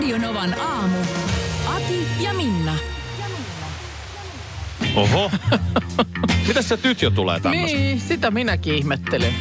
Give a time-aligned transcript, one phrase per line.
[0.00, 0.98] Radionovan aamu.
[1.66, 2.74] Ati ja Minna.
[4.94, 5.30] Oho.
[6.48, 7.76] Mitäs se tytjö tulee tämmöistä?
[7.76, 9.34] Niin, sitä minäkin ihmettelen.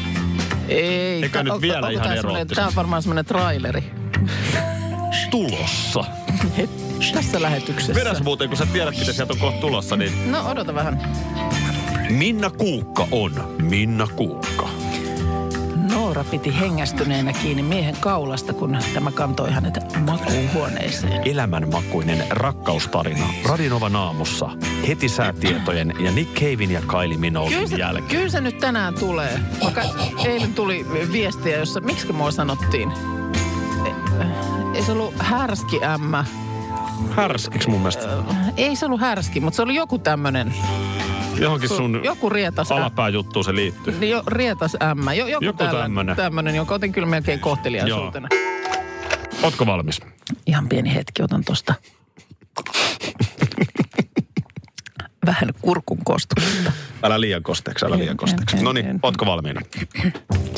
[0.67, 1.23] Ei.
[1.23, 2.55] Eikä nyt vielä ihan eroottisesti.
[2.55, 3.91] Tämä on varmaan semmoinen traileri.
[5.31, 6.03] Tulossa.
[6.58, 6.70] Het,
[7.14, 7.95] tässä lähetyksessä.
[7.95, 11.02] Vedäs muuten, kun sä tiedät, mitä sieltä on kohta tulossa, niin No odota vähän.
[12.09, 14.70] Minna Kuukka on Minna Kuukka.
[16.20, 19.73] Noora piti hengästyneenä kiinni miehen kaulasta, kun tämä kantoi hänet
[20.05, 21.22] makuuhuoneeseen.
[21.28, 24.50] Elämänmakuinen rakkaustarina Radinova naamussa.
[24.88, 28.08] Heti säätietojen ja Nick Cavein ja Kylie Kyllä Minoguein se, jälkeen.
[28.08, 29.40] kyllä se nyt tänään tulee.
[29.64, 29.81] Vaikka
[30.25, 32.92] eilen tuli viestiä, jossa, miksi mua sanottiin?
[33.86, 34.25] E-
[34.75, 36.25] Ei se ollut härski ämmä.
[37.16, 38.08] Härskiks mun mielestä.
[38.58, 40.53] Ei se ollut härski, mutta se oli joku tämmönen.
[41.40, 44.00] Johonkin sun Joku rietas alapääjuttuun se liittyy.
[44.00, 45.14] Niin jo, rietas ämmä.
[45.14, 46.16] Jo, joku Joku tämmönen.
[46.16, 48.28] tämmönen, jonka otin kyllä melkein kohteliaisuutena.
[49.44, 50.02] Ootko valmis?
[50.46, 51.73] Ihan pieni hetki, otan tosta
[55.26, 56.72] vähän kurkun kostuksesta.
[57.04, 58.64] Älä liian kosteeksi, älä liian kosteeksi.
[58.64, 59.62] No niin, ootko valmiina?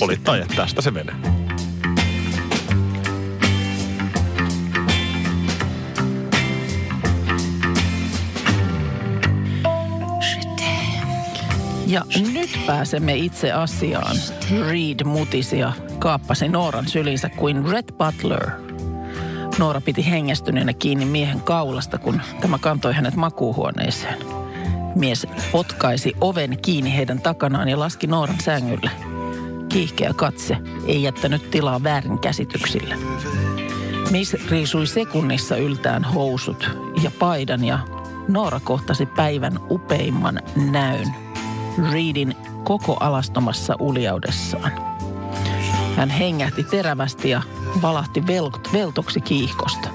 [0.01, 1.15] Olit tai tästä se menee.
[11.91, 14.15] Ja nyt pääsemme itse asiaan.
[14.69, 18.51] Reed mutisi ja kaappasi Nooran sylinsä kuin Red Butler.
[19.59, 24.17] Noora piti hengästyneenä kiinni miehen kaulasta, kun tämä kantoi hänet makuuhuoneeseen.
[24.95, 28.91] Mies potkaisi oven kiinni heidän takanaan ja laski Nooran sängylle.
[29.69, 32.95] Kiihkeä katse ei jättänyt tilaa väärinkäsityksille.
[34.11, 36.69] Miss riisui sekunnissa yltään housut
[37.03, 37.79] ja paidan ja
[38.27, 40.39] Noora kohtasi päivän upeimman
[40.71, 41.30] näyn.
[41.91, 44.71] Reedin koko alastomassa uljaudessaan.
[45.95, 47.41] Hän hengähti terävästi ja
[47.81, 49.89] valahti vel- veltoksi kiihkosta.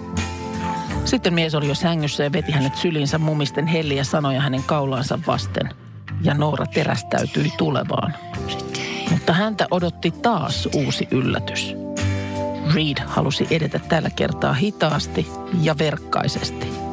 [1.05, 5.71] Sitten mies oli jo sängyssä ja veti hänet sylinsä mumisten helliä sanoja hänen kaulaansa vasten.
[6.23, 8.15] Ja Noora terästäytyi tulevaan.
[9.11, 11.75] Mutta häntä odotti taas uusi yllätys.
[12.75, 15.27] Reed halusi edetä tällä kertaa hitaasti
[15.63, 16.86] ja verkkaisesti.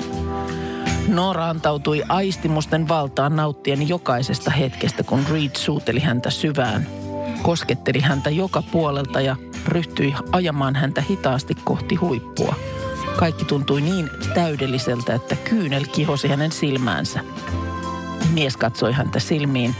[1.13, 6.87] Noora antautui aistimusten valtaan nauttien jokaisesta hetkestä, kun Reed suuteli häntä syvään.
[7.41, 9.35] Kosketteli häntä joka puolelta ja
[9.67, 12.55] ryhtyi ajamaan häntä hitaasti kohti huippua.
[13.17, 17.19] Kaikki tuntui niin täydelliseltä, että kyynel kihosi hänen silmäänsä.
[18.33, 19.75] Mies katsoi häntä silmiin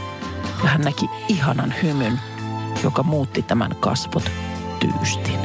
[0.62, 2.20] ja hän näki ihanan hymyn,
[2.82, 4.30] joka muutti tämän kasvot
[4.80, 5.40] tyystin.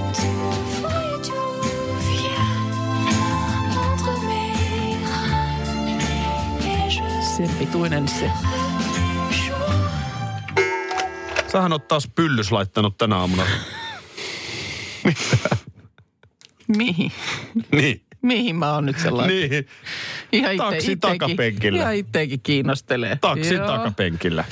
[7.39, 8.31] Sen pituinen se.
[11.47, 13.43] Sähän oot taas pyllys laittanut tänä aamuna.
[16.77, 17.11] Mihin?
[17.71, 18.01] niin.
[18.21, 19.49] Mihin mä oon nyt sellainen?
[19.49, 19.67] Niin.
[20.31, 21.79] Ihan Taksi itsekin- takapenkillä.
[21.79, 23.17] Ihan itteekin kiinnostelee.
[23.21, 23.67] Taksin Joo.
[23.67, 24.43] takapenkillä.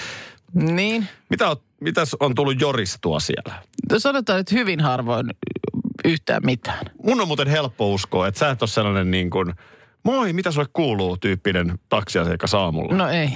[0.54, 1.08] Niin.
[1.30, 3.64] Mitä oot, mitäs on tullut joristua siellä?
[3.92, 5.30] No Sanotaan, että hyvin harvoin
[6.06, 6.86] yhtään mitään.
[7.04, 9.54] Mun on muuten helppo uskoa, että sä et ole sellainen niin kuin,
[10.08, 12.96] moi, mitä sulle kuuluu, tyyppinen taksiasiakas aamulla.
[12.96, 13.30] No ei.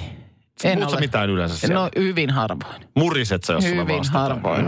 [0.64, 1.00] En ole.
[1.00, 1.74] mitään yleensä siellä?
[1.74, 2.88] No hyvin harvoin.
[2.94, 4.28] Muriset sä, jos Hyvin vastataan?
[4.28, 4.66] harvoin.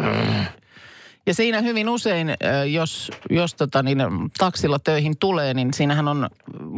[1.26, 2.28] Ja siinä hyvin usein,
[2.72, 3.98] jos, jos tota, niin,
[4.38, 6.28] taksilla töihin tulee, niin siinähän on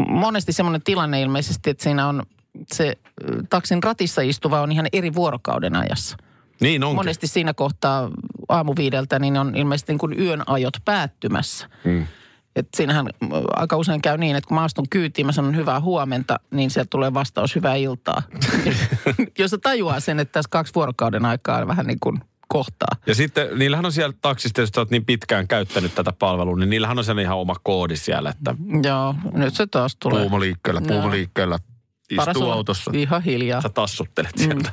[0.09, 2.23] monesti semmoinen tilanne ilmeisesti, että siinä on
[2.73, 2.99] se
[3.51, 6.17] taksin ratissa istuva on ihan eri vuorokauden ajassa.
[6.61, 6.97] Niin onkin.
[6.97, 8.11] Monesti siinä kohtaa
[8.49, 11.69] aamuviideltä niin on ilmeisesti niin kuin yön ajot päättymässä.
[11.85, 12.07] Mm.
[12.57, 15.81] Et siinähän äh, aika usein käy niin, että kun mä astun kyytiin, mä sanon hyvää
[15.81, 18.23] huomenta, niin sieltä tulee vastaus hyvää iltaa.
[19.39, 22.97] Jos se tajuaa sen, että tässä kaksi vuorokauden aikaa vähän niin kuin kohtaa.
[23.07, 26.71] Ja sitten niillähän on siellä taksista, jos sä oot niin pitkään käyttänyt tätä palvelua, niin
[26.71, 30.21] niillähän on sen ihan oma koodi siellä, että Joo, nyt se taas tulee.
[30.21, 31.11] puumo liikkeellä, puumo Joo.
[31.11, 31.59] liikkeellä,
[32.11, 32.91] istuu autossa.
[32.95, 33.61] Ihan hiljaa.
[33.61, 34.73] Sä tassuttelet sieltä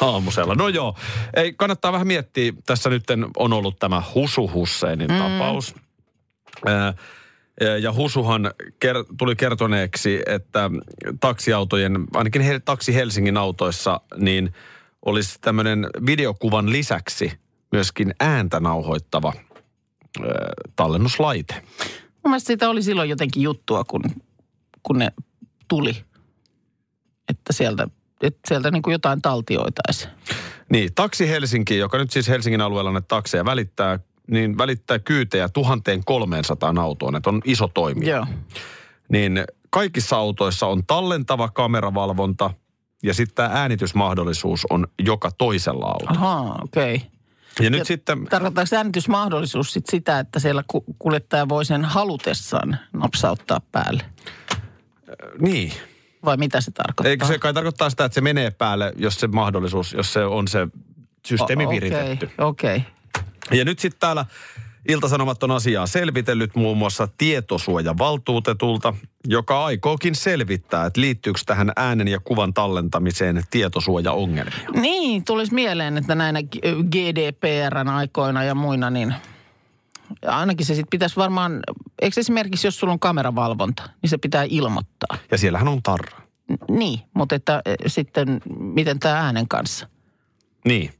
[0.00, 0.54] aamusella.
[0.54, 0.96] No joo,
[1.34, 2.52] ei, kannattaa vähän miettiä.
[2.66, 3.04] Tässä nyt
[3.36, 5.18] on ollut tämä Husu Husseinin mm.
[5.18, 5.74] tapaus.
[6.66, 6.94] Ää,
[7.80, 8.50] ja Husuhan
[8.84, 10.70] ker- tuli kertoneeksi, että
[11.20, 14.52] taksiautojen, ainakin he, Taksi Helsingin autoissa, niin
[15.04, 17.32] olisi tämmöinen videokuvan lisäksi
[17.72, 20.28] myöskin ääntä nauhoittava ää,
[20.76, 21.54] tallennuslaite.
[22.24, 24.02] Mun mielestä siitä oli silloin jotenkin juttua, kun,
[24.82, 25.08] kun ne
[25.68, 25.96] tuli.
[27.28, 27.88] Että sieltä,
[28.22, 30.10] että sieltä niin kuin jotain taltioitaisiin.
[30.70, 33.98] Niin, Taksi Helsinki, joka nyt siis Helsingin alueella näitä takseja välittää,
[34.30, 38.16] niin välittää kyytejä 1300 autoon, että on iso toimija.
[38.16, 38.26] Joo.
[39.08, 42.50] Niin kaikissa autoissa on tallentava kameravalvonta
[43.02, 46.12] ja sitten tämä äänitysmahdollisuus on joka toisella autolla.
[46.20, 46.94] Ahaa, okei.
[46.96, 47.08] Okay.
[47.60, 52.78] Ja nyt Ja sitten, Tarkoittaako äänitysmahdollisuus sit sitä, että siellä ku- kuljettaja voi sen halutessaan
[52.92, 54.02] napsauttaa päälle?
[55.40, 55.72] niin,
[56.24, 57.10] Vai mitä se tarkoittaa?
[57.10, 60.48] eikö se kai tarkoittaa sitä, että se menee päälle, jos se mahdollisuus, jos se on
[60.48, 60.68] se
[61.26, 62.26] systeemi O- viritetty.
[62.38, 62.82] Okei, okei.
[63.50, 64.26] Ja nyt sitten täällä
[64.88, 68.94] Iltasanomat on asiaa selvitellyt muun muassa tietosuojavaltuutetulta,
[69.26, 74.70] joka aikookin selvittää, että liittyykö tähän äänen ja kuvan tallentamiseen tietosuojaongelmia.
[74.80, 76.42] Niin, tulisi mieleen, että näinä
[76.90, 79.14] GDPRn aikoina ja muina, niin
[80.26, 81.60] ainakin se sitten pitäisi varmaan,
[82.02, 85.18] eikö esimerkiksi jos sulla on kameravalvonta, niin se pitää ilmoittaa.
[85.30, 86.20] Ja siellähän on tarra.
[86.70, 89.88] Niin, mutta että e, sitten miten tämä äänen kanssa?
[90.64, 90.97] Niin.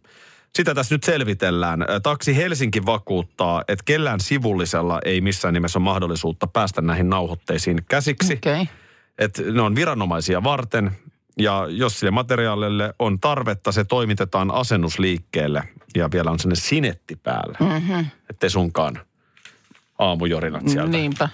[0.59, 1.87] Sitä tässä nyt selvitellään.
[2.03, 8.33] Taksi Helsinki vakuuttaa, että kellään sivullisella ei missään nimessä ole mahdollisuutta päästä näihin nauhoitteisiin käsiksi.
[8.33, 8.67] Okay.
[9.19, 10.91] Että ne on viranomaisia varten
[11.39, 15.63] ja jos sille materiaalille on tarvetta, se toimitetaan asennusliikkeelle
[15.97, 17.59] ja vielä on sinne sinetti päällä.
[17.61, 18.07] Mm-hmm.
[18.31, 19.01] Ettei sunkaan
[19.99, 21.01] aamujorinat sieltä niin.
[21.01, 21.29] Niinpä,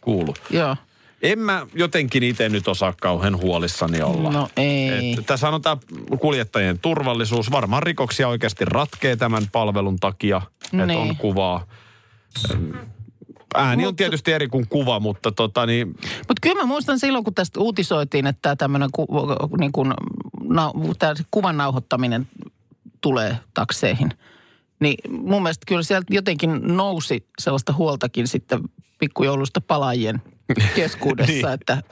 [0.00, 0.34] kuulu.
[0.50, 0.76] joo.
[1.24, 4.30] En mä jotenkin itse nyt osaa kauhean huolissani olla.
[4.30, 5.12] No ei.
[5.18, 5.76] Et tässä on tämä
[6.20, 7.50] kuljettajien turvallisuus.
[7.50, 10.98] Varmaan rikoksia oikeasti ratkee tämän palvelun takia, että Niin.
[11.00, 11.66] on kuvaa.
[13.54, 15.88] Ääni on Mutta- tietysti eri kuin kuva, mutta tota niin,
[16.18, 19.06] Mutta kyllä mä muistan silloin, kun tästä uutisoitiin, että tämmöinen ku,
[19.58, 19.94] niin kuin,
[20.42, 22.28] na, tää kuvan nauhoittaminen
[23.00, 24.10] tulee takseihin.
[24.80, 28.60] Niin mun mielestä kyllä sieltä jotenkin nousi sellaista huoltakin sitten
[28.98, 30.22] pikkujoulusta palaajien
[30.76, 31.48] keskuudessa, Niin.
[31.48, 31.82] että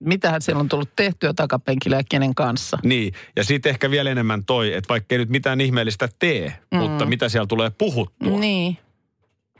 [0.00, 2.78] mitähän siellä on tullut tehtyä takapenkillä ja kenen kanssa.
[2.82, 6.78] Niin, ja sitten ehkä vielä enemmän toi, että vaikka ei nyt mitään ihmeellistä tee, mm.
[6.78, 8.38] mutta mitä siellä tulee puhuttua.
[8.38, 8.78] Niin.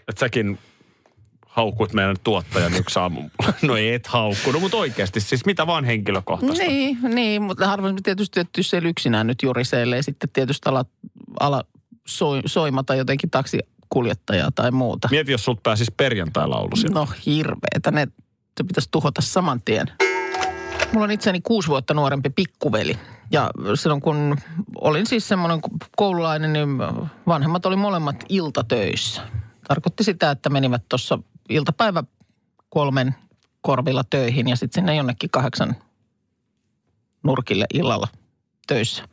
[0.08, 0.58] Että säkin
[1.46, 3.22] haukut meidän tuottajan yksi aamu.
[3.62, 6.64] No ei et haukkunut, mutta oikeasti siis mitä vaan henkilökohtaista.
[6.64, 10.84] Niin, niin, mutta harvoin tietysti, että jos yksinään nyt juriseilee sitten tietysti ala,
[11.40, 11.64] ala
[12.06, 13.30] soi, soimata jotenkin
[13.92, 15.08] taksikuljettajaa tai muuta.
[15.10, 16.94] Mieti, jos sut pääsis perjantai-laulu siellä.
[16.94, 18.08] No hirveetä, ne
[18.56, 19.86] se pitäisi tuhota saman tien.
[20.92, 22.98] Mulla on itseni kuusi vuotta nuorempi pikkuveli.
[23.30, 24.36] Ja silloin kun
[24.80, 25.60] olin siis semmoinen
[25.96, 26.68] koululainen, niin
[27.26, 29.22] vanhemmat oli molemmat iltatöissä.
[29.68, 31.18] Tarkoitti sitä, että menivät tuossa
[31.48, 32.04] iltapäivä
[32.68, 33.14] kolmen
[33.60, 35.76] korvilla töihin ja sitten sinne jonnekin kahdeksan
[37.22, 38.08] nurkille illalla
[38.66, 39.04] töissä.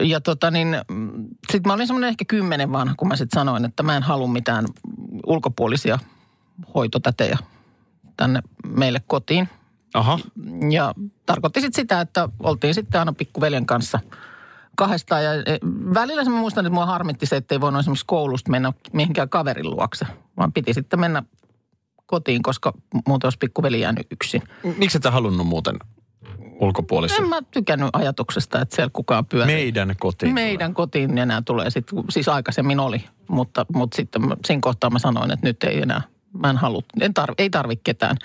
[0.00, 0.76] Ja tota niin,
[1.52, 4.28] sitten mä olin semmoinen ehkä kymmenen vanha, kun mä sitten sanoin, että mä en halua
[4.28, 4.66] mitään
[5.26, 5.98] ulkopuolisia
[6.74, 7.38] hoitotätejä
[8.16, 9.48] tänne meille kotiin.
[9.94, 10.18] Aha.
[10.70, 10.94] Ja
[11.26, 14.00] tarkoitti sitten sitä, että oltiin sitten aina pikkuveljen kanssa
[14.76, 15.24] kahdestaan.
[15.24, 15.58] Ja e,
[15.94, 19.70] välillä mä muistan, että mua harmitti se, että ei voinut esimerkiksi koulusta mennä mihinkään kaverin
[19.70, 21.22] luokse, vaan piti sitten mennä
[22.06, 22.72] kotiin, koska
[23.08, 24.42] muuten olisi pikkuveli jäänyt yksin.
[24.76, 25.76] Miksi et sä halunnut muuten
[26.60, 27.18] ulkopuolisia?
[27.18, 29.54] En mä tykännyt ajatuksesta, että siellä kukaan pyörii.
[29.54, 30.34] Meidän kotiin.
[30.34, 35.30] Meidän kotiin enää tulee sitten, siis aikaisemmin oli, mutta, mutta sitten siinä kohtaa mä sanoin,
[35.30, 36.02] että nyt ei enää,
[36.38, 38.16] mä en halua, en tarvi, ei tarvi ketään.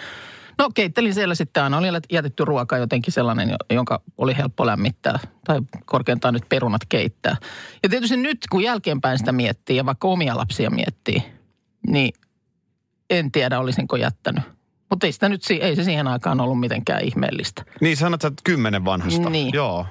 [0.58, 5.20] No keittelin siellä sitten aina, oli jätetty ruoka jotenkin sellainen, jo- jonka oli helppo lämmittää
[5.46, 7.36] tai korkeintaan nyt perunat keittää.
[7.84, 11.24] Ja tietysti nyt kun jälkeenpäin sitä miettii ja vaikka omia lapsia miettii,
[11.88, 12.14] niin
[13.10, 14.44] en tiedä olisinko jättänyt.
[14.90, 17.64] Mutta ei, sitä nyt, si- ei se siihen aikaan ollut mitenkään ihmeellistä.
[17.82, 19.30] Niin sanot sä että kymmenen vanhasta.
[19.30, 19.54] Niin.
[19.54, 19.86] Joo.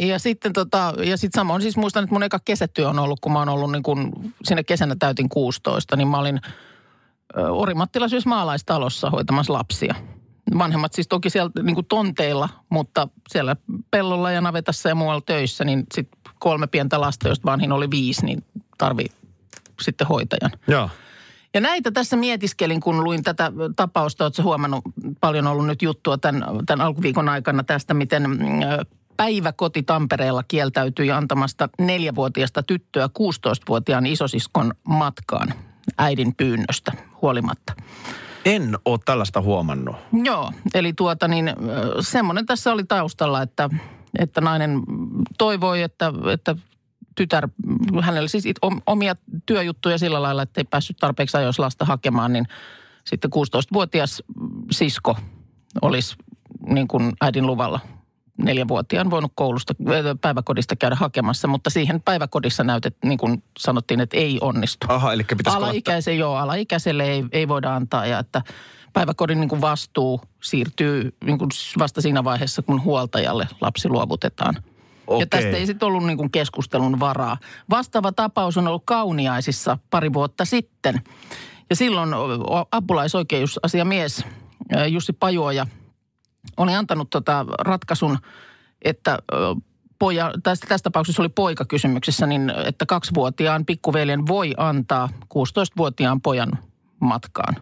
[0.00, 3.32] Ja sitten tota, ja sitten samoin siis muistan, että mun eka kesätyö on ollut, kun
[3.32, 4.12] mä oon ollut niin kun,
[4.44, 6.40] siinä kesänä täytin 16, niin mä olin
[7.36, 9.94] ö, Orimattilaisyyssä maalaistalossa hoitamassa lapsia.
[10.58, 13.56] Vanhemmat siis toki siellä niin kuin tonteilla, mutta siellä
[13.90, 18.26] pellolla ja navetassa ja muualla töissä, niin sitten kolme pientä lasta, joista vanhin oli viisi,
[18.26, 18.44] niin
[18.78, 19.08] tarvii
[19.82, 20.50] sitten hoitajan.
[20.68, 20.90] Joo.
[21.54, 24.24] Ja näitä tässä mietiskelin, kun luin tätä tapausta.
[24.24, 24.84] Oletko huomannut,
[25.20, 28.38] paljon ollut nyt juttua tämän, tämän alkuviikon aikana tästä, miten mm,
[29.16, 35.54] päiväkoti Tampereella kieltäytyi antamasta neljävuotiaasta tyttöä 16-vuotiaan isosiskon matkaan
[35.98, 36.92] äidin pyynnöstä
[37.22, 37.72] huolimatta.
[38.44, 39.96] En ole tällaista huomannut.
[40.24, 41.52] Joo, eli tuota niin,
[42.00, 43.70] semmoinen tässä oli taustalla, että,
[44.18, 44.80] että nainen
[45.38, 46.56] toivoi, että, että
[47.16, 47.48] tytär,
[48.02, 52.46] hänellä siis it- omia työjuttuja sillä lailla, että ei päässyt tarpeeksi ajoissa lasta hakemaan, niin
[53.04, 54.22] sitten 16-vuotias
[54.70, 55.16] sisko
[55.82, 56.16] olisi
[56.66, 57.80] niin kuin äidin luvalla
[58.38, 59.74] neljävuotiaan voinut koulusta,
[60.20, 64.86] päiväkodista käydä hakemassa, mutta siihen päiväkodissa näytet, niin kuin sanottiin, että ei onnistu.
[64.90, 68.42] Aha, eli pitäisi Alaikäisen, joo, alaikäiselle ei, ei voida antaa ja että
[68.92, 74.54] päiväkodin niin kuin vastuu siirtyy niin kuin vasta siinä vaiheessa, kun huoltajalle lapsi luovutetaan.
[75.10, 75.22] Okei.
[75.22, 77.36] Ja tästä ei sitten ollut niin kuin keskustelun varaa.
[77.70, 81.02] Vastaava tapaus on ollut Kauniaisissa pari vuotta sitten.
[81.70, 82.10] Ja silloin
[82.72, 84.24] apulaisoikeusasiamies
[84.88, 85.66] Jussi Pajuoja
[86.56, 88.18] oli antanut tota ratkaisun,
[88.82, 89.18] että
[89.98, 96.50] poja, tässä, tässä tapauksessa oli poika kysymyksessä, niin että kaksivuotiaan pikkuveljen voi antaa 16-vuotiaan pojan
[97.00, 97.56] matkaan.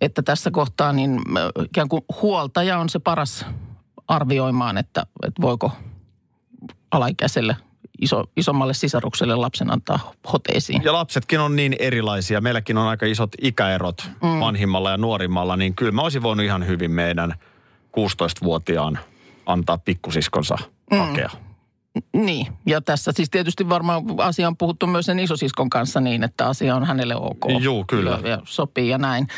[0.00, 1.20] Että tässä kohtaa niin
[1.64, 3.46] ikään kuin huoltaja on se paras
[4.08, 5.72] arvioimaan, että, että voiko
[6.90, 7.56] alaikäiselle
[8.00, 10.82] iso, isommalle sisarukselle lapsen antaa hoteisiin.
[10.84, 12.40] Ja lapsetkin on niin erilaisia.
[12.40, 14.40] Meilläkin on aika isot ikäerot mm.
[14.40, 17.34] vanhimmalla ja nuorimmalla, niin kyllä mä olisin voinut ihan hyvin meidän
[18.00, 18.98] 16-vuotiaan
[19.46, 20.58] antaa pikkusiskonsa
[20.90, 20.98] mm.
[20.98, 21.30] hakea.
[22.16, 26.46] Niin, ja tässä siis tietysti varmaan asia on puhuttu myös sen isosiskon kanssa niin, että
[26.46, 27.44] asia on hänelle ok.
[27.60, 28.18] Juu, kyllä.
[28.22, 29.28] Ja, ja sopii ja näin.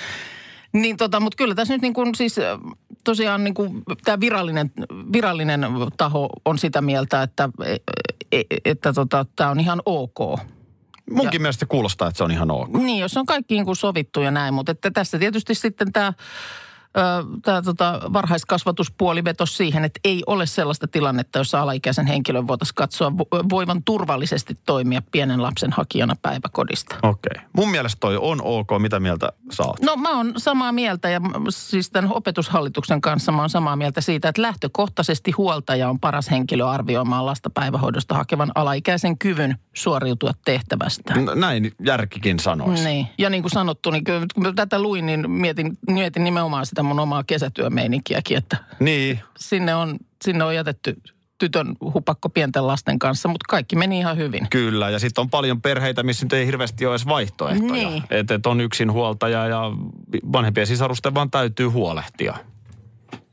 [0.80, 2.36] Niin tota, mutta kyllä tässä nyt niin kuin siis
[3.04, 4.70] tosiaan niin kuin tämä virallinen,
[5.12, 5.60] virallinen
[5.96, 7.76] taho on sitä mieltä, että, e-
[8.32, 10.40] e- että tota, tämä on ihan ok.
[11.10, 12.68] Munkin mielestä kuulostaa, että se on ihan ok.
[12.72, 16.12] Niin, jos on kaikki niin kuin sovittu ja näin, mutta että tässä tietysti sitten tämä
[17.42, 23.08] tämä tota, varhaiskasvatuspuoli vetosi siihen, että ei ole sellaista tilannetta, jossa alaikäisen henkilön voitaisiin katsoa
[23.08, 26.96] vo- voivan turvallisesti toimia pienen lapsen hakijana päiväkodista.
[27.02, 27.42] Okei.
[27.52, 28.68] Mun mielestä toi on ok.
[28.78, 29.82] Mitä mieltä oot?
[29.82, 34.28] No mä oon samaa mieltä ja siis tämän opetushallituksen kanssa mä oon samaa mieltä siitä,
[34.28, 41.14] että lähtökohtaisesti huoltaja on paras henkilö arvioimaan lasta päivähoidosta hakevan alaikäisen kyvyn suoriutua tehtävästä.
[41.14, 42.84] N- Näin järkikin sanoisi.
[42.84, 43.06] Niin.
[43.18, 47.24] Ja niin kuin sanottu, niin kun tätä luin, niin mietin, mietin nimenomaan sitä mun omaa
[47.24, 49.20] kesätyömeininkiäkin, että Niin.
[49.38, 50.96] sinne on, sinne on jätetty
[51.38, 54.46] tytön hupakko pienten lasten kanssa, mutta kaikki meni ihan hyvin.
[54.50, 57.72] Kyllä, ja sitten on paljon perheitä, missä nyt ei hirveästi ole edes vaihtoehtoja.
[57.72, 58.02] Niin.
[58.10, 59.62] Että et on yksin huoltaja ja
[60.32, 62.36] vanhempien sisarusten vaan täytyy huolehtia.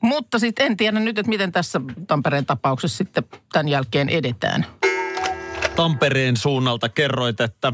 [0.02, 4.66] Mutta sitten en tiedä nyt, että miten tässä Tampereen tapauksessa sitten tämän jälkeen edetään.
[5.76, 7.74] Tampereen suunnalta kerroit, että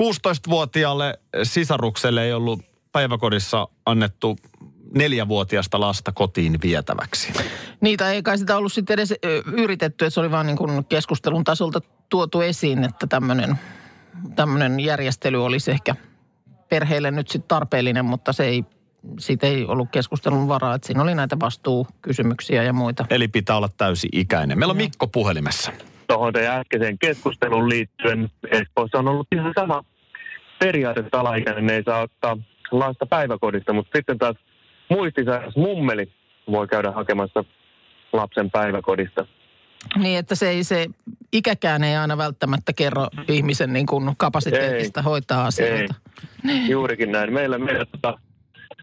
[0.00, 2.60] 16-vuotiaalle sisarukselle ei ollut
[2.92, 4.38] päiväkodissa annettu
[4.94, 7.32] neljävuotiasta lasta kotiin vietäväksi.
[7.80, 9.14] Niitä ei kai sitä ollut sitten edes
[9.52, 13.58] yritetty, että se oli vaan niin kuin keskustelun tasolta tuotu esiin, että tämmöinen,
[14.36, 15.94] tämmöinen järjestely olisi ehkä
[16.68, 18.64] perheelle nyt sitten tarpeellinen, mutta se ei,
[19.18, 23.06] siitä ei ollut keskustelun varaa, että siinä oli näitä vastuukysymyksiä ja muita.
[23.10, 24.58] Eli pitää olla täysi ikäinen.
[24.58, 25.72] Meillä on Mikko puhelimessa.
[26.06, 29.84] tuohon teidän äskeiseen keskusteluun liittyen Espoossa on ollut ihan sama
[30.58, 32.36] periaate, että alaikäinen ei saa ottaa
[32.70, 34.36] lasta päiväkodista, mutta sitten taas
[34.90, 36.12] muistisairas mummeli
[36.50, 37.44] voi käydä hakemassa
[38.12, 39.26] lapsen päiväkodista.
[39.96, 40.86] Niin, että se, ei, se
[41.32, 45.04] ikäkään ei aina välttämättä kerro ihmisen niin kuin kapasiteetista Ei.
[45.04, 45.94] hoitaa asioita.
[46.68, 47.32] Juurikin näin.
[47.32, 48.18] Meillä, meillä tota,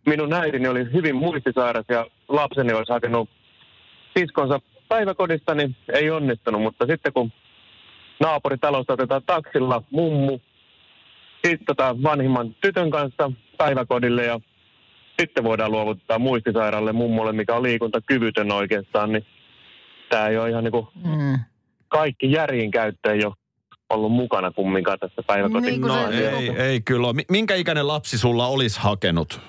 [0.06, 3.30] minun äitini oli hyvin muistisairas ja lapseni olisi hakenut
[4.18, 4.60] siskonsa
[4.90, 6.62] päiväkodista, niin ei onnistunut.
[6.62, 7.32] Mutta sitten kun
[8.20, 10.40] naapuritalosta otetaan taksilla mummu,
[11.46, 14.40] sitten tota vanhimman tytön kanssa päiväkodille ja
[15.19, 19.25] sitten voidaan luovuttaa muistisairaalle mummolle, mikä on liikuntakyvytön oikeastaan, niin
[20.10, 21.39] tämä ei ole ihan niin kuin Mm.
[21.88, 23.34] kaikki järjen käyttö ei ole
[23.89, 25.63] ollut mukana kumminkaan tässä päiväkotiin.
[25.72, 27.13] Niin kuin No se- ei, ei kyllä ole.
[27.13, 29.39] Mi- Minkä ikäinen lapsi sulla olisi hakenut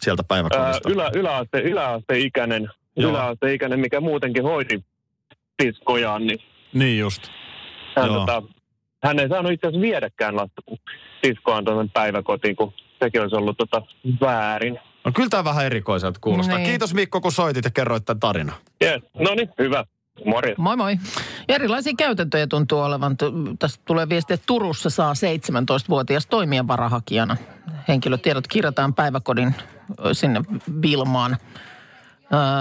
[0.00, 0.90] sieltä päiväkodista?
[0.90, 4.84] ylä, yläaste, yläasteikäinen, yläasteikäinen, mikä muutenkin hoiti
[5.62, 6.38] siskojaan, niin
[6.74, 7.28] Niin just.
[7.96, 8.14] hän, Joo.
[8.18, 8.42] tota,
[9.04, 10.62] hän ei saanut itse asiassa viedäkään lasta
[11.24, 13.82] siskoaan tuonne päiväkotiin, kun sekin olisi ollut tota,
[14.20, 14.78] väärin.
[15.06, 16.56] No kyllä tämä vähän erikoiselta kuulostaa.
[16.56, 16.68] Niin.
[16.68, 18.54] Kiitos Mikko, kun soitit ja kerroit tämän tarinan.
[18.82, 19.02] Yes.
[19.18, 19.84] No niin, hyvä.
[20.24, 20.58] Morjens.
[20.58, 20.96] Moi moi.
[21.48, 23.16] Ja erilaisia käytäntöjä tuntuu olevan.
[23.58, 27.36] Tästä tulee viesti, että Turussa saa 17-vuotias toimia varahakijana.
[27.88, 29.54] Henkilötiedot kirjataan päiväkodin
[30.12, 30.40] sinne
[30.82, 31.36] Vilmaan.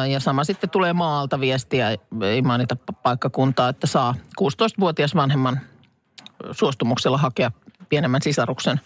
[0.10, 1.90] Ja sama sitten tulee maalta viestiä,
[2.22, 5.60] ei mainita pa- paikkakuntaa, että saa 16-vuotias vanhemman
[6.52, 7.52] suostumuksella hakea
[7.90, 8.80] pienemmän sisaruksen.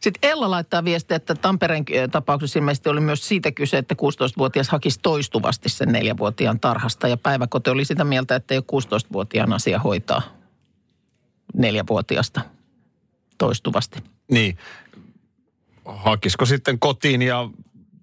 [0.00, 4.68] Sitten Ella laittaa viestiä, että Tampereen ö, tapauksessa ilmeisesti oli myös siitä kyse, että 16-vuotias
[4.68, 7.08] hakisi toistuvasti sen neljävuotiaan tarhasta.
[7.08, 10.22] Ja päiväkoti oli sitä mieltä, että ei ole 16-vuotiaan asia hoitaa
[11.54, 12.40] neljävuotiasta
[13.38, 13.98] toistuvasti.
[14.30, 14.58] Niin.
[15.84, 17.50] Hakisiko sitten kotiin ja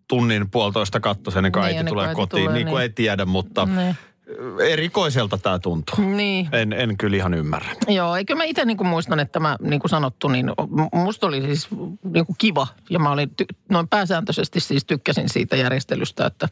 [0.07, 2.75] tunnin puolitoista kattos ennen kuin Niin, äiti ennen kuin tulee äiti kotiin, tulee, niin kuin
[2.75, 2.81] niin.
[2.81, 3.95] ei tiedä, mutta Niin.
[4.69, 5.95] Erikoiselta tämä tuntuu.
[6.05, 6.49] Niin.
[6.51, 7.69] En, en kyllä ihan ymmärrä.
[7.87, 10.51] Joo, eikö mä itse niin muistan, että mä niin kuin sanottu, niin
[10.93, 11.67] musta oli siis
[12.03, 12.67] niin kuin kiva.
[12.89, 16.47] Ja mä olin ty- noin pääsääntöisesti siis tykkäsin siitä järjestelystä, että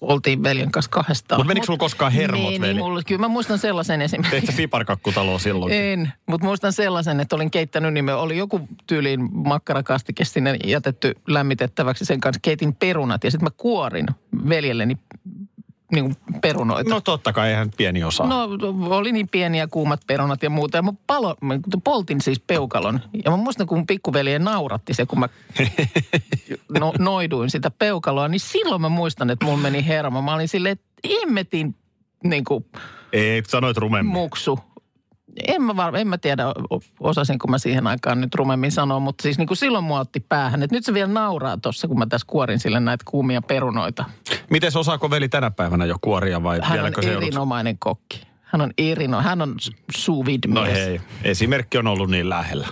[0.00, 1.40] oltiin veljen kanssa kahdestaan.
[1.40, 2.74] Mutta menikö sulla koskaan hermot, Meni veli?
[2.74, 4.30] mulla, kyllä mä muistan sellaisen esimerkiksi.
[4.40, 5.72] Teit sä piparkakkutaloa silloin?
[5.72, 11.14] En, mutta muistan sellaisen, että olin keittänyt, niin me oli joku tyyliin makkarakastike sinne jätetty
[11.26, 12.04] lämmitettäväksi.
[12.04, 14.06] Sen kanssa keitin perunat ja sitten mä kuorin
[14.48, 14.96] veljelleni
[15.96, 16.90] niin kuin perunoita.
[16.90, 18.24] No totta kai, eihän pieni osa.
[18.24, 18.48] No
[18.90, 20.78] oli niin pieniä kuumat perunat ja muuta.
[20.78, 23.00] Ja mä palo, mä poltin siis peukalon.
[23.24, 25.28] Ja mä muistan, kun mun pikkuveli nauratti se, kun mä
[26.80, 28.28] no, noiduin sitä peukaloa.
[28.28, 30.22] Niin silloin mä muistan, että mulla meni hermo.
[30.22, 31.74] Mä olin silleen, että hemmetin
[32.24, 32.66] niin kuin
[33.12, 34.12] Ei, sanoit rumemmin.
[34.12, 34.58] muksu.
[35.46, 36.44] En mä, var, en mä tiedä,
[37.00, 40.62] osasinko mä siihen aikaan nyt rumemmin sanoa, mutta siis niin kuin silloin mua otti päähän.
[40.62, 44.04] Että nyt se vielä nauraa tuossa, kun mä tässä kuorin sille näitä kuumia perunoita.
[44.50, 48.22] Miten osaako veli tänä päivänä jo kuoria vai Hän on se joudut- erinomainen kokki.
[48.42, 49.54] Hän on erino, hän on
[49.96, 52.66] sous vide No hei, esimerkki on ollut niin lähellä.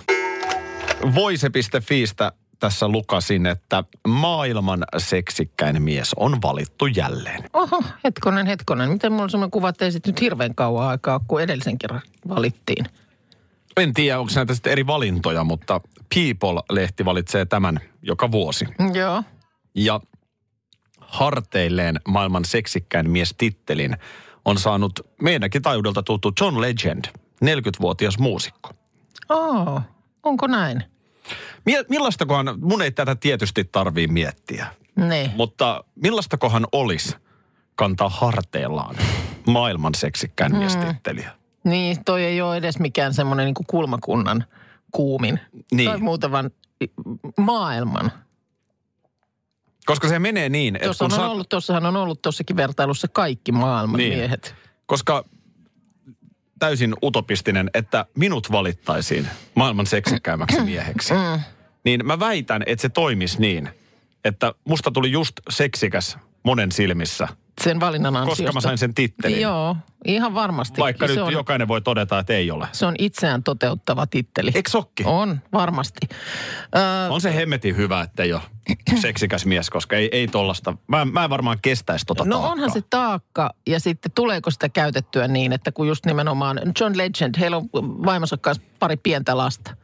[1.15, 7.45] Voise.fiistä tässä lukasin, että maailman seksikkäin mies on valittu jälleen.
[7.53, 8.91] Oho, hetkonen, hetkonen.
[8.91, 12.03] Miten mulla on sellainen kuva, että ei sit nyt hirveän kauan aikaa, kun edellisen kerran
[12.29, 12.87] valittiin.
[13.77, 15.81] En tiedä, onko näitä sitten eri valintoja, mutta
[16.15, 18.65] People-lehti valitsee tämän joka vuosi.
[18.95, 19.23] Joo.
[19.75, 20.01] Ja
[21.01, 23.97] harteilleen maailman seksikkäin mies tittelin
[24.45, 27.05] on saanut meidänkin taajuudelta tuttu John Legend,
[27.45, 28.71] 40-vuotias muusikko.
[29.29, 29.81] Oo,
[30.23, 30.85] onko näin?
[31.89, 34.67] Millaistakohan, mun ei tätä tietysti tarvii miettiä,
[34.97, 35.33] Ne.
[35.37, 37.17] mutta millaistakohan olisi
[37.77, 38.97] kantaa harteillaan
[39.47, 41.31] maailman seksikkäin mies titteliä?
[41.65, 44.45] Niin, toi ei ole edes mikään semmoinen niin kulmakunnan
[44.93, 45.41] kuumin.
[45.73, 45.91] Niin.
[45.91, 46.51] Tai muutaman
[47.39, 48.13] maailman.
[49.87, 53.53] Koska se menee niin, että kun on sä, ollut, tuossahan on ollut tuossakin vertailussa kaikki
[53.53, 54.19] maailman Niin.
[54.19, 54.55] miehet.
[54.87, 55.25] koska
[56.59, 61.15] täysin utopistinen, että minut valittaisiin maailman seksikkäimmäksi mieheksi.
[61.15, 61.41] Mm.
[61.85, 63.69] Niin mä väitän, että se toimisi niin,
[64.25, 67.29] että musta tuli just seksikäs monen silmissä,
[67.63, 68.43] Sen valinnan ansiosta.
[68.45, 69.41] koska mä sain sen tittelin.
[69.41, 70.81] Joo, ihan varmasti.
[70.81, 72.69] Vaikka se nyt on, jokainen voi todeta, että ei ole.
[72.73, 74.51] Se on itseään toteuttava titteli.
[74.55, 75.03] Eikö sokki?
[75.07, 76.01] On, varmasti.
[76.77, 78.43] Öö, On se hemmetin hyvä, että ei ole
[79.01, 80.77] seksikäs mies, koska ei, ei tollasta.
[80.87, 82.53] Mä, mä en varmaan kestäisi tota No taakkaa.
[82.53, 87.35] onhan se taakka ja sitten tuleeko sitä käytettyä niin, että kun just nimenomaan John Legend,
[87.41, 87.69] heillä on
[88.05, 89.77] vaimonsa kanssa pari pientä lasta.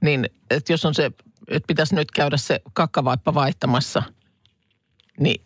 [0.00, 1.04] Niin että jos on se,
[1.48, 4.02] että pitäisi nyt käydä se kakkavaippa vaihtamassa,
[5.20, 5.42] niin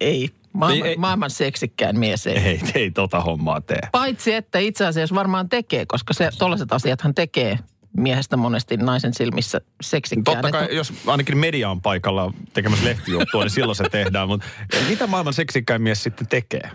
[0.00, 0.30] ei.
[0.52, 0.96] Maailman, Ei, ei.
[0.96, 2.36] maailman seksikkään mies ei.
[2.38, 3.78] Ei, ei tota hommaa tee.
[3.92, 7.58] Paitsi että itse asiassa varmaan tekee, koska se tollaiset asiathan tekee
[7.96, 10.24] miehestä monesti naisen silmissä seksikkään.
[10.36, 14.28] Totta kai, Että- jos ainakin media on paikalla tekemässä lehtijuttua, niin silloin se tehdään.
[14.28, 14.46] Mutta
[14.88, 16.70] mitä maailman seksikkäin mies sitten tekee?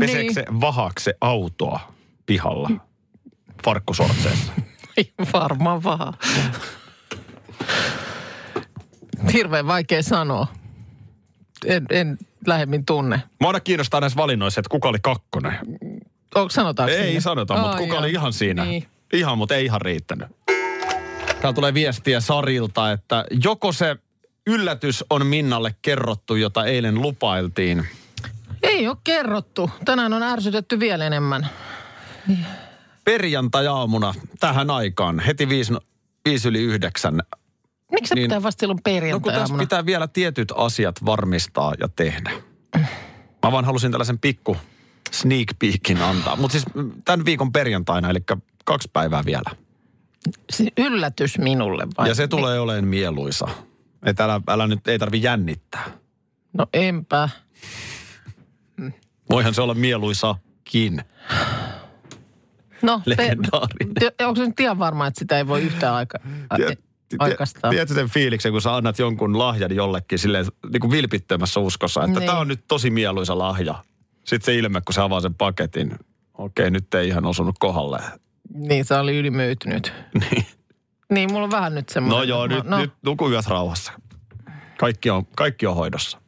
[0.00, 0.34] Peseekö Niin.
[0.34, 1.92] se vahakse autoa
[2.26, 2.70] pihalla
[3.64, 4.52] farkkusortseessa?
[5.32, 6.14] Varmaan vaan.
[9.32, 10.46] Hirveän vaikea sanoa.
[11.64, 13.22] En, en lähemmin tunne.
[13.40, 15.58] Mua aina kiinnostaa näissä valinnoissa, että kuka oli kakkonen.
[16.34, 17.20] Onko sanotaanko Ei sinne?
[17.20, 17.98] sanota, mutta Ai kuka joo.
[18.00, 18.64] oli ihan siinä.
[18.64, 18.86] Niin.
[19.12, 20.28] Ihan, mutta ei ihan riittänyt.
[21.40, 23.96] Täällä tulee viestiä Sarilta, että joko se
[24.46, 27.86] yllätys on Minnalle kerrottu, jota eilen lupailtiin.
[28.62, 29.70] Ei ole kerrottu.
[29.84, 31.46] Tänään on ärsytetty vielä enemmän.
[33.04, 35.72] Perjantai-aamuna tähän aikaan, heti viisi,
[36.24, 37.22] viisi yli yhdeksän.
[37.92, 38.24] Miksi se Niin.
[38.24, 38.80] pitää vasta silloin
[39.12, 42.30] No kun tässä pitää vielä tietyt asiat varmistaa ja tehdä.
[43.42, 44.56] Mä vaan halusin tällaisen pikku
[45.12, 46.36] sneak peekin antaa.
[46.36, 46.64] Mutta siis
[47.04, 48.18] tämän viikon perjantaina, eli
[48.64, 49.50] kaksi päivää vielä.
[50.50, 52.08] Siis yllätys minulle vai?
[52.08, 53.48] Ja se tulee olemaan mieluisa.
[54.06, 55.84] Että älä, älä nyt, ei tarvi jännittää.
[56.52, 57.28] No enpä.
[59.30, 61.02] Voihan se olla mieluisakin.
[62.82, 63.02] No.
[64.00, 66.18] Te, onko se nyt ihan varma, että sitä ei voi yhtä aika,
[67.18, 67.70] Aikaistaa?
[67.70, 72.20] Tiedätkö sen fiiliksen, kun sä annat jonkun lahjan jollekin silleen niin kuin vilpittömässä uskossa, että
[72.20, 72.26] Niin.
[72.26, 73.84] tämä on nyt tosi mieluisa lahja.
[74.24, 75.98] Sitten se ilme, kun se avaa sen paketin,
[76.34, 78.00] okei, nyt ei ihan osunut kohdalle.
[78.54, 79.92] Niin, se oli ylimyytynyt.
[80.30, 80.46] Niin.
[81.10, 82.18] Niin, mulla on vähän nyt semmoinen.
[82.18, 83.92] No joo, nyt, no, nyt nuku yöt rauhassa.
[84.78, 86.18] Kaikki on, kaikki on hoidossa.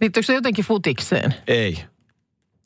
[0.00, 1.34] Liittyykö se jotenkin futikseen?
[1.46, 1.84] Ei.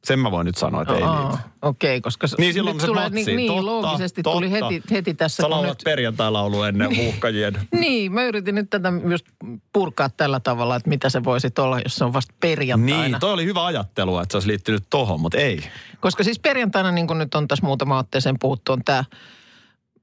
[0.08, 1.42] Sen mä voin nyt sanoa, että ei Aa, liity.
[1.62, 4.36] Okei, okay, koska Niin silloin nyt se tulee, niin, niin Totta, loogisesti totta.
[4.36, 5.42] tuli heti, heti tässä.
[5.42, 7.60] Sä laulat nyt, perjantai-laulu ennen huuhkajien.
[7.80, 9.26] niin, mä yritin nyt tätä just
[9.72, 13.02] purkaa tällä tavalla, että mitä se voisi olla, jos se on vasta perjantaina.
[13.02, 15.60] Niin, toi oli hyvä ajattelu, että se olisi liittynyt tohon, mutta ei.
[16.00, 19.04] Koska siis perjantaina, niin kuin nyt on tässä muutama otteeseen puhuttu, on tämä,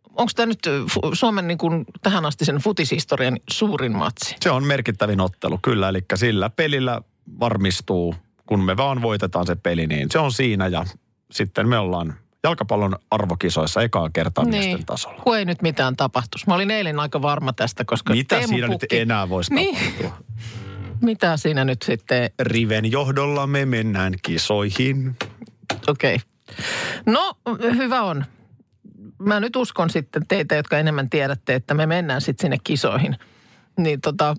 [0.09, 4.35] onko tämä nyt fu- Suomen niin kuin tähän asti sen futishistorian suurin matsi?
[4.41, 5.89] Se on merkittävin ottelu, kyllä.
[5.89, 7.01] Eli sillä pelillä
[7.39, 10.85] varmistuu, kun me vaan voitetaan se peli, niin se on siinä ja
[11.31, 15.21] sitten me ollaan jalkapallon arvokisoissa ekaa kertaa miesten tasolla.
[15.23, 16.47] kun ei nyt mitään tapahtuisi.
[16.47, 19.75] Mä olin eilen aika varma tästä, koska Mitä Teemu siinä nyt Pukki- enää voisi Niin.
[19.77, 20.17] tapahtua?
[21.01, 25.15] Mitä siinä nyt sitten, Riven johdolla me mennään kisoihin.
[25.87, 26.15] okei.
[26.15, 26.25] Okay.
[27.05, 27.37] No,
[27.77, 28.25] hyvä on.
[29.19, 33.15] Mä nyt uskon sitten teitä, jotka enemmän tiedätte, että me mennään sitten sinne kisoihin.
[33.77, 34.35] Niin tota,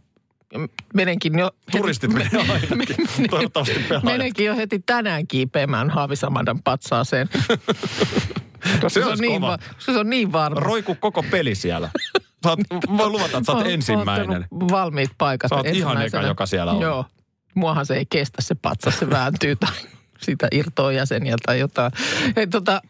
[0.95, 1.51] menenkin jo...
[1.73, 2.97] Turistit menee ainakin.
[3.31, 4.03] Toivottavasti pelaajat.
[4.05, 7.29] Menenkin jo heti tänään kiipeämään Haavisamadan patsaaseen.
[8.81, 10.61] koska Se se, on niin, va- se on niin varma.
[10.61, 11.91] Roiku koko peli siellä.
[12.45, 12.59] Saat,
[12.99, 14.47] voi luvata, että sä oot ensimmäinen.
[14.53, 15.49] valmiit paikat.
[15.49, 16.83] Sä oot ihan eka, joka siellä on.
[16.83, 17.05] Joo.
[17.55, 19.73] Muahan se ei kestä se patsas, se vääntyy tai
[20.21, 21.93] sitä irtoaa jäseniä tai jotain.
[22.37, 22.83] Ei, tota,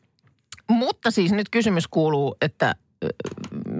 [0.68, 2.74] mutta siis nyt kysymys kuuluu, että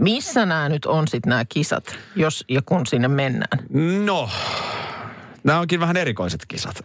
[0.03, 3.59] missä nämä nyt on sitten nämä kisat, jos ja kun sinne mennään?
[4.05, 4.29] No,
[5.45, 6.85] nämä onkin vähän erikoiset kisat.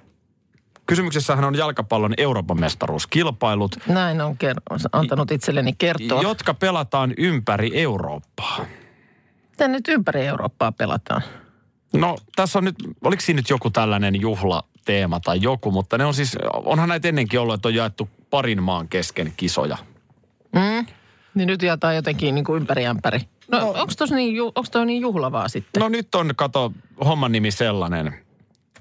[0.85, 6.21] Kysymyksessähän on jalkapallon Euroopan mestaruuskilpailut, Näin on ker- antanut itselleni kertoa.
[6.21, 8.65] jotka pelataan ympäri Eurooppaa.
[9.49, 11.21] Miten nyt ympäri Eurooppaa pelataan?
[11.93, 16.13] No, tässä on nyt, oliko siinä nyt joku tällainen juhlateema tai joku, mutta ne on
[16.13, 19.77] siis, onhan näitä ennenkin ollut, että on jaettu parin maan kesken kisoja.
[20.55, 20.85] Mm?
[21.37, 23.19] Niin nyt jaetaan jotenkin niin kuin ympäri ämpäri.
[23.51, 23.67] No, no.
[23.69, 25.79] onko niin, ju- onks toi niin juhlavaa sitten?
[25.81, 26.71] No nyt on, kato,
[27.05, 28.07] homman nimi sellainen,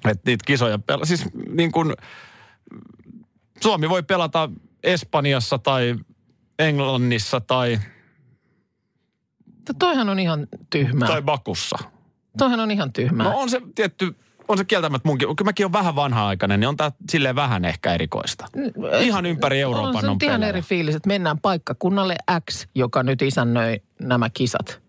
[0.08, 1.92] että niitä kisoja, pela- siis niin kuin
[3.62, 4.50] Suomi voi pelata
[4.82, 5.94] Espanjassa tai
[6.58, 7.78] Englannissa tai,
[9.68, 11.08] No, toihan on ihan tyhmää.
[11.08, 11.76] tai Bakussa.
[12.38, 13.26] Toihan on ihan tyhmää.
[13.30, 14.16] No on se tietty,
[14.48, 17.94] on se kieltämättä munkin, kyllä mäkin on vähän vanha-aikainen, niin on tää silleen vähän ehkä
[17.94, 18.46] erikoista.
[19.00, 22.16] Ihan ympäri Euroopan on, se on, ihan eri fiilis, että mennään paikkakunnalle
[22.50, 24.80] X, joka nyt isännöi nämä kisat.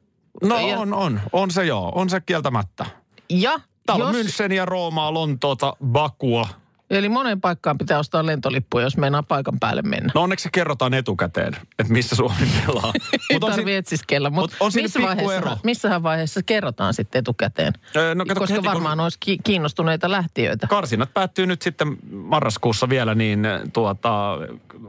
[0.43, 2.85] No Ja- on, on, on se joo, on se kieltämättä.
[3.29, 6.47] Ja Täällä on jos, Müncheniä, Roomaa, Lontoota, Bakua.
[6.89, 10.11] Eli moneen paikkaan pitää ostaa lentolippuja, jos meinaa paikan päälle mennä.
[10.15, 12.93] No onneksi se kerrotaan etukäteen, että missä Suomi pelaa.
[13.29, 15.57] Ei tarvitse etsiskellä, mutta mut on missä vaiheessa, ero.
[15.63, 17.73] missähän vaiheessa kerrotaan sitten etukäteen?
[17.95, 20.67] Öö, no kato, Koska heti kun- varmaan olisi ki- kiinnostuneita lähtiöitä.
[20.67, 24.37] Karsinat päättyy nyt sitten marraskuussa vielä, niin tuota,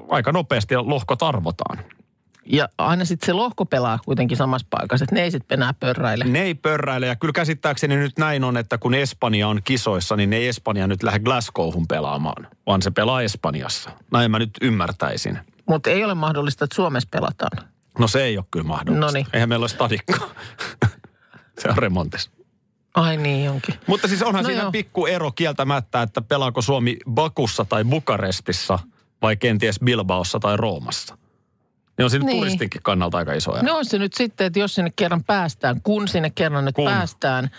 [0.09, 1.79] aika nopeasti lohkot arvotaan.
[2.53, 6.25] Ja aina sitten se lohko pelaa kuitenkin samassa paikassa, että ne ei sitten enää pörräile.
[6.25, 10.31] Ne ei pörräile ja kyllä käsittääkseni nyt näin on, että kun Espanja on kisoissa, niin
[10.31, 13.91] ne ei Espanja nyt lähde Glasgowhun pelaamaan, vaan se pelaa Espanjassa.
[14.13, 15.39] Näin mä nyt ymmärtäisin.
[15.67, 17.69] Mutta ei ole mahdollista, että Suomessa pelataan.
[17.99, 19.07] No se ei ole kyllä mahdollista.
[19.07, 19.27] Noniin.
[19.33, 20.15] Eihän meillä ole stadikko.
[21.59, 22.31] se on remontissa.
[22.95, 23.75] Ai niin onkin.
[23.87, 24.73] Mutta siis onhan no siinä joo.
[24.73, 28.79] pikku ero kieltämättä, että pelaako Suomi Bakussa tai Bukarestissa
[29.23, 31.18] vai kenties Bilbaossa tai Roomassa.
[31.99, 32.39] Ne on siinä Niin.
[32.39, 33.63] turistinkin kannalta aika iso ero.
[33.67, 36.85] No on se nyt sitten, että jos sinne kerran päästään, kun sinne kerran nyt Kun.
[36.85, 37.51] päästään,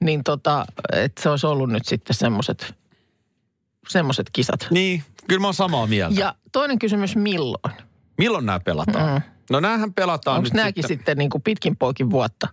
[0.00, 2.74] niin tota, että se olisi ollut nyt sitten semmoiset
[3.88, 4.66] semmoset kisat.
[4.70, 6.20] Niin, kyllä mä oon samaa mieltä.
[6.20, 6.34] Ja.
[6.52, 7.74] Toinen kysymys, milloin?
[8.18, 9.14] Milloin nämä pelataan?
[9.14, 9.22] Mm.
[9.50, 10.98] No näähän pelataan Onko nyt nämäkin sitten...
[10.98, 12.48] sitten niin kuin pitkin poikin vuotta?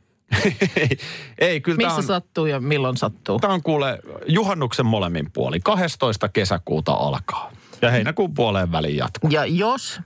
[0.76, 0.98] ei,
[1.38, 3.40] ei, kyllä Missä tämä on, sattuu ja milloin sattuu?
[3.40, 5.60] tää on kuule juhannuksen molemmin puoli.
[5.60, 6.30] 12.
[6.30, 7.52] kesäkuuta alkaa.
[7.82, 9.30] Ja heinäkuun puoleen väliin jatkuu.
[9.30, 10.00] Ja jos,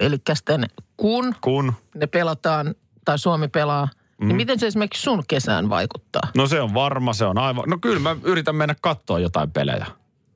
[0.00, 1.72] eli sitten kun Kun?
[1.94, 2.74] ne pelataan
[3.04, 3.88] tai Suomi pelaa,
[4.20, 4.28] mm.
[4.28, 6.22] niin miten se esimerkiksi sun kesään vaikuttaa?
[6.36, 7.64] No se on varma, se on aivan...
[7.66, 9.86] No kyllä mä yritän mennä katsoa jotain pelejä.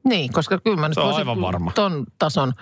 [0.04, 1.72] Niin, koska kyllä mä nyt Se on aivan varma.
[1.74, 2.52] ton tason,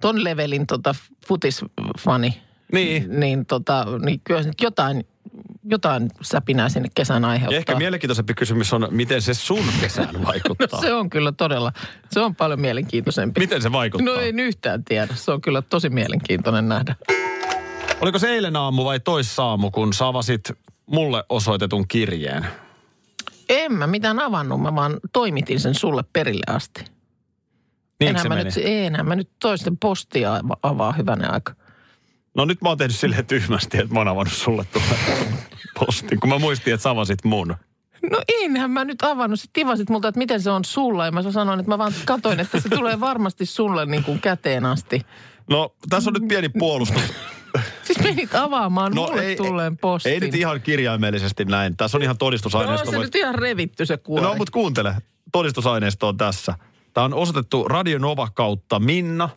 [0.00, 0.94] ton levelin tota
[1.28, 2.42] futisfani,
[2.72, 3.20] Niin.
[3.20, 5.04] niin, tota, niin kyllä nyt jotain,
[5.64, 7.54] jotain säpinää sinne kesän aiheuttaa.
[7.54, 10.68] Ja ehkä mielenkiintoisempi kysymys on, miten se sun kesään vaikuttaa.
[10.72, 11.72] No se on kyllä todella,
[12.10, 13.40] se on paljon mielenkiintoisempi.
[13.40, 14.14] Miten se vaikuttaa?
[14.14, 16.96] No en yhtään tiedä, se on kyllä tosi mielenkiintoinen nähdä.
[18.00, 20.52] Oliko se eilen aamu vai toissaamu, kun sä avasit
[20.86, 22.46] mulle osoitetun kirjeen?
[23.48, 26.84] En mä mitään avannut, mä vaan toimitin sen sulle perille asti.
[28.00, 28.44] Niin enhän se mä meni?
[28.44, 31.54] nyt, enhän mä nyt toisten postia ava- avaa hyvänä aika.
[32.34, 34.84] No nyt mä oon tehnyt silleen tyhmästi, että mä oon avannut sulle tuon
[35.78, 37.56] postin, kun mä muistin, että sä avasit mun.
[38.10, 39.40] No enhän mä nyt avannut.
[39.40, 41.06] Sitten tivasit multa, että miten se on sulla.
[41.06, 44.66] Ja mä sanoin, että mä vaan katoin, että se tulee varmasti sulle niin kuin käteen
[44.66, 45.00] asti.
[45.50, 47.02] No tässä on nyt pieni puolustus.
[47.82, 50.12] Siis menit avaamaan no, mulle ei, tulleen postin.
[50.12, 51.76] ei nyt ihan kirjaimellisesti näin.
[51.76, 52.88] Tässä on ihan No todistusaineisto.
[52.88, 54.26] on se nyt ihan revitty se kuori.
[54.26, 54.94] No, mutta kuuntele.
[55.32, 56.54] Todistusaineisto on tässä.
[56.94, 59.28] Tämä on osoitettu Radio Nova kautta Minna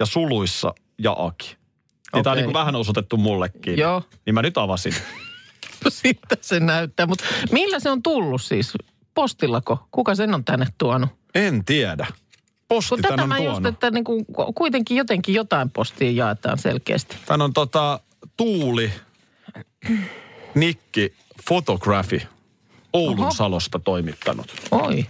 [0.00, 1.56] ja suluissa ja Aki.
[2.12, 3.78] Niin tämä on niin vähän osoitettu mullekin.
[3.78, 4.02] Joo.
[4.26, 4.94] Niin mä nyt avasin.
[5.88, 7.06] Siltä se näyttää.
[7.06, 8.72] Mutta millä se on tullut siis?
[9.14, 9.88] Postillako?
[9.90, 11.10] Kuka sen on tänne tuonut?
[11.34, 12.06] En tiedä.
[12.68, 13.74] Posti Kun tän tätä on mä just, tuonut.
[13.74, 17.16] että niin kuin, kuitenkin jotenkin jotain postia jaetaan selkeästi.
[17.26, 18.00] Tän on tota
[18.36, 18.92] Tuuli
[20.54, 21.14] Nikki
[21.48, 22.20] Photography
[22.92, 23.30] Oulun Oho.
[23.30, 24.46] Salosta toimittanut.
[24.70, 25.06] Oi.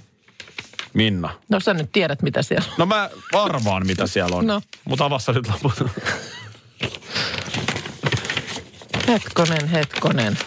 [0.95, 1.31] Minna.
[1.49, 2.75] No sä nyt tiedät, mitä siellä on.
[2.79, 4.47] No mä arvaan, mitä siellä on.
[4.47, 4.63] No.
[4.85, 5.91] Mutta avassa nyt loput.
[9.09, 10.39] Hetkonen, hetkonen.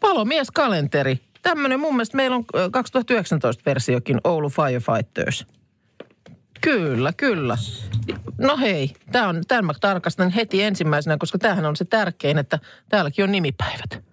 [0.00, 1.20] Palomieskalenteri.
[1.42, 5.46] tämmöinen mun mielestä meillä on ö, 2019-versiokin Oulu Firefighters.
[6.60, 7.56] Kyllä, kyllä.
[8.38, 12.58] No hei, tämä on, tämän mä tarkastan heti ensimmäisenä, koska tämähän on se tärkein, että
[12.88, 14.06] täälläkin on nimipäivät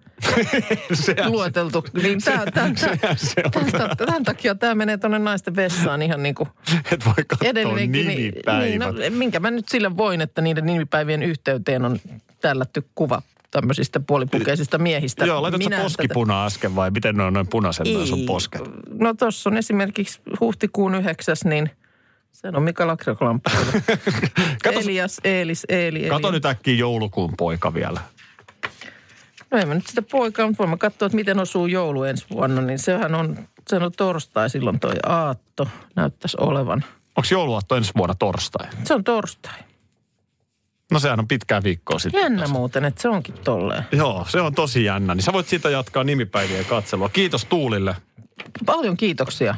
[0.92, 1.84] Sehän lueteltu.
[2.02, 3.72] Niin tää, tää, tää, Sehän se on.
[3.72, 6.48] tämän, tämän takia tämä menee tuonne naisten vessaan ihan niin kuin
[6.92, 8.06] Et voi katsoa edelleenkin.
[8.06, 8.64] nimipäivät.
[8.68, 11.98] Niin, no, minkä mä nyt sille voin, että niiden nimipäivien yhteyteen on
[12.40, 15.24] tällätty kuva tämmöisistä puolipukeisista miehistä.
[15.24, 18.62] Joo, laitatko Minä poskipuna äsken vai miten ne on noin punaisen noin sun posket?
[18.98, 21.36] No tuossa on esimerkiksi huhtikuun 9.
[21.44, 21.70] niin
[22.32, 22.96] se on Mika.
[24.64, 26.36] Kato, Elias, Eelis, Eeli, kato Eli.
[26.36, 28.00] nyt äkkiä joulukuun poika vielä.
[29.54, 32.26] No en mä nyt sitä poikaa, mutta voin mä katsoa, että miten osuu joulu ensi
[32.30, 32.62] vuonna.
[32.62, 33.38] Niin sehän on,
[33.68, 36.84] se on torstai silloin toi aatto näyttäisi olevan.
[37.16, 38.68] Onko jouluaatto ensi vuonna torstai?
[38.84, 39.58] Se on torstai.
[40.92, 42.20] No sehän on pitkää viikkoa sitten.
[42.20, 43.84] Jännä muuten, että se onkin tolleen.
[43.92, 45.14] Joo, se on tosi jännä.
[45.14, 47.08] Niin sä voit siitä jatkaa nimipäivien katselua.
[47.08, 47.96] Kiitos Tuulille.
[48.66, 49.54] Paljon kiitoksia.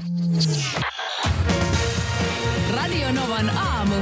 [2.76, 3.94] Radio Novan aamu.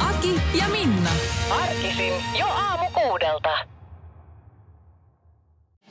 [0.00, 1.10] Aki ja Minna.
[1.50, 3.59] Arkisin jo aamu kuudelta.